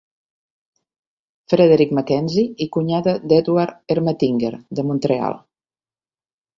[1.53, 5.43] Frederick Mackenzie i cunyada d'Edward Ermatinger, de Montreal.